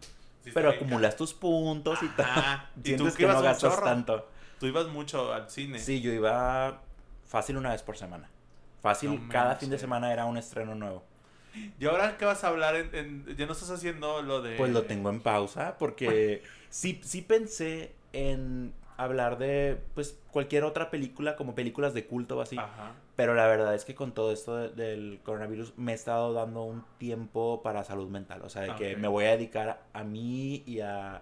[0.44, 2.70] Sí, Pero acumulas tus puntos y tal.
[2.84, 3.86] Y tú que no ibas un gastas chorro.
[3.86, 4.30] tanto.
[4.60, 5.80] Tú ibas mucho al cine.
[5.80, 6.82] Sí, yo iba
[7.28, 8.30] fácil una vez por semana.
[8.82, 11.04] Fácil, No cada fin de semana era un estreno nuevo.
[11.80, 12.76] ¿Y ahora qué vas a hablar?
[12.76, 14.56] En, en- ya no estás haciendo lo de...
[14.58, 20.90] Pues lo tengo en pausa porque sí, sí pensé en hablar de pues cualquier otra
[20.90, 22.58] película como películas de culto o así.
[22.58, 22.92] Ajá.
[23.16, 26.64] Pero la verdad es que con todo esto de- del coronavirus me he estado dando
[26.64, 28.42] un tiempo para salud mental.
[28.44, 31.22] O sea, de que me voy a dedicar a mí y a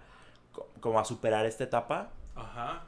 [0.52, 2.84] co- como a superar esta etapa Ajá.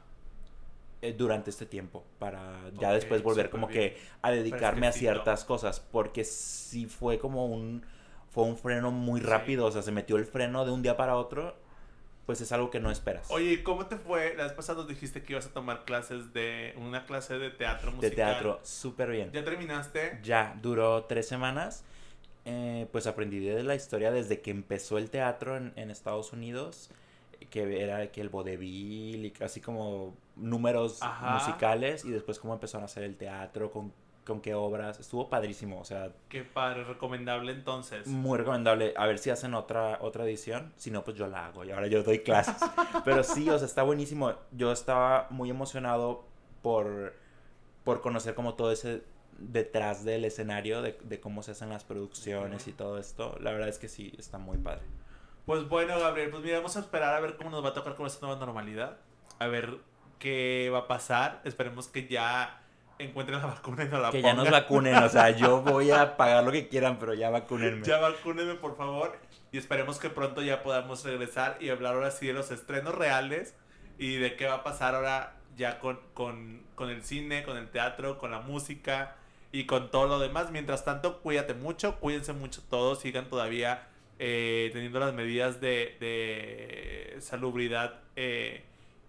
[1.01, 3.93] Eh, durante este tiempo para ya después volver como bien.
[3.93, 7.83] que a dedicarme a ciertas cosas porque sí fue como un
[8.29, 9.25] fue un freno muy Sí.
[9.27, 11.53] rápido, o sea, se metió el freno de un día para otro,
[12.25, 13.29] pues es algo que no esperas.
[13.29, 14.35] Oye, ¿y ¿cómo te fue?
[14.37, 16.73] La vez pasada nos dijiste que ibas a tomar clases de...
[16.77, 18.09] Una clase de teatro musical.
[18.09, 19.31] de teatro, súper bien.
[19.33, 20.19] ¿Ya terminaste?
[20.23, 21.83] Ya, duró tres semanas.
[22.45, 26.89] Eh, pues aprendí de la historia desde que empezó el teatro en, en Estados Unidos,
[27.51, 31.33] que era que el vodevil y casi como números Ajá.
[31.35, 33.93] musicales y después cómo empezaron a hacer el teatro, con,
[34.25, 34.99] con qué obras.
[34.99, 38.07] Estuvo padrísimo, o sea, Qué padre, recomendable entonces.
[38.07, 38.93] muy recomendable.
[38.95, 40.71] A ver si hacen otra, otra edición.
[40.77, 42.55] Si no, pues yo la hago y ahora yo doy clases.
[43.05, 44.33] Pero sí, o sea, está buenísimo.
[44.53, 46.23] Yo estaba muy emocionado
[46.61, 47.13] por,
[47.83, 49.03] por conocer como todo ese
[49.37, 53.35] detrás del escenario, de, de cómo se hacen las producciones y todo esto.
[53.41, 54.83] La verdad es que sí, está muy padre.
[55.45, 57.95] Pues bueno, Gabriel, pues mira, vamos a esperar a ver cómo nos va a tocar
[57.95, 58.97] con esta nueva normalidad.
[59.39, 59.77] A ver
[60.19, 61.41] qué va a pasar.
[61.43, 62.61] Esperemos que ya
[62.99, 66.15] encuentren la vacuna y no la Que ya nos vacunen, o sea, yo voy a
[66.15, 67.85] pagar lo que quieran, pero ya vacúnenme.
[67.85, 69.17] Ya vacúnenme, por favor.
[69.51, 73.55] Y esperemos que pronto ya podamos regresar y hablar ahora sí de los estrenos reales
[73.97, 77.69] y de qué va a pasar ahora ya con, con, con el cine, con el
[77.69, 79.15] teatro, con la música
[79.51, 80.51] y con todo lo demás.
[80.51, 83.87] Mientras tanto, cuídate mucho, cuídense mucho todos, sigan todavía
[84.23, 88.61] eh, teniendo las medidas de, de salubridad eh,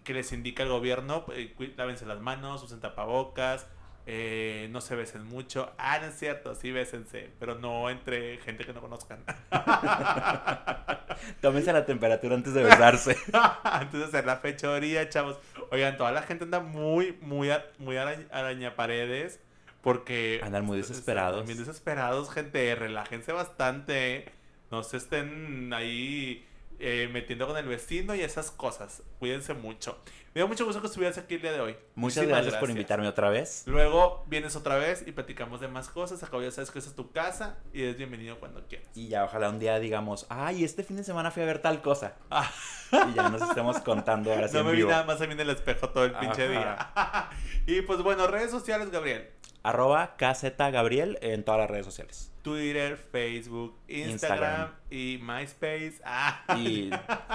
[0.03, 1.23] que les indica el gobierno.
[1.35, 3.67] Eh, cu- lávense las manos, usen tapabocas,
[4.07, 5.71] eh, no se besen mucho.
[5.77, 9.23] Ah, no es cierto, sí bésense, pero no entre gente que no conozcan.
[11.41, 13.15] Tómense la temperatura antes de besarse.
[13.63, 15.37] Antes de hacer la fechoría, chavos.
[15.71, 19.39] Oigan, toda la gente anda muy, muy, muy araña, arañaparedes
[19.81, 20.41] porque...
[20.43, 21.45] Andan muy desesperados.
[21.45, 22.73] Muy desesperados, gente.
[22.75, 24.25] Relájense bastante.
[24.73, 26.43] No se estén ahí
[26.79, 29.03] eh, metiendo con el vecino y esas cosas.
[29.19, 29.99] Cuídense mucho.
[30.33, 31.75] Me dio mucho gusto que estuvieras aquí el día de hoy.
[31.93, 33.65] Muchas gracias, por invitarme otra vez.
[33.67, 36.23] Luego vienes otra vez y platicamos de más cosas.
[36.23, 38.89] Acabo ya sabes que esa es tu casa y eres bienvenido cuando quieras.
[38.95, 41.83] Y ya ojalá un día digamos, ay, este fin de semana fui a ver tal
[41.83, 42.15] cosa.
[42.31, 42.51] Ah.
[42.91, 45.33] Y ya nos estemos contando ahora sí No en me vi nada más a mí
[45.33, 47.29] en el espejo todo el pinche día.
[47.67, 49.29] y pues bueno, redes sociales, Gabriel.
[49.61, 52.32] Arroba KZ Gabriel en todas las redes sociales.
[52.43, 54.71] Twitter, Facebook, Instagram, Instagram.
[54.91, 56.01] y MySpace.
[56.05, 56.43] Ah.
[56.57, 56.91] Y,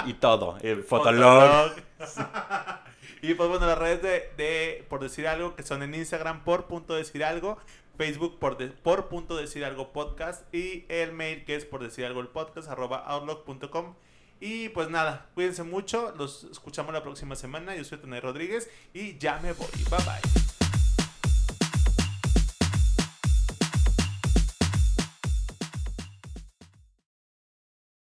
[0.07, 0.57] y todo.
[0.63, 1.73] El Fotolog.
[3.23, 6.67] y pues bueno, las redes de, de Por Decir Algo, que son en Instagram por
[6.67, 7.59] punto decir algo,
[7.97, 12.05] Facebook por, de- por punto decir algo podcast y el mail que es por decir
[12.07, 13.95] algo el podcast arroba outlook.com.
[14.41, 17.75] Y pues nada, cuídense mucho, los escuchamos la próxima semana.
[17.75, 19.67] Yo soy Tonay Rodríguez y ya me voy.
[19.91, 20.48] Bye bye.